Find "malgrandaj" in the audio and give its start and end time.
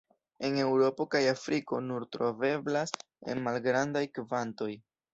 3.51-4.07